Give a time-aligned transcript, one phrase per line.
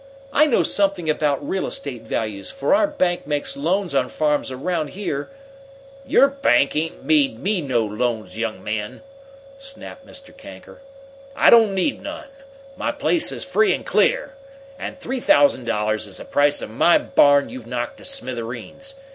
[0.33, 4.87] I know something about real estate values, for our bank makes loans on farms around
[4.97, 5.29] here"
[6.13, 9.03] "Your bank ain't made me no loans, young man!"
[9.59, 10.35] snapped Mr.
[10.35, 10.79] Kanker.
[11.35, 12.29] "I don't need none.
[12.75, 14.33] My place is free and clear!
[14.79, 18.95] And three thousand dollars is the price of my barn you've knocked to smithereens.